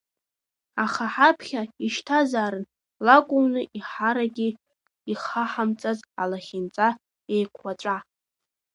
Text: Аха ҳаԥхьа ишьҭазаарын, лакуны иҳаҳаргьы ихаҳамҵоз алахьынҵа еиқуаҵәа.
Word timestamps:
Аха 0.83 1.05
ҳаԥхьа 1.13 1.61
ишьҭазаарын, 1.85 2.65
лакуны 3.05 3.61
иҳаҳаргьы 3.77 4.49
ихаҳамҵоз 5.11 5.99
алахьынҵа 6.21 6.87
еиқуаҵәа. 7.35 7.97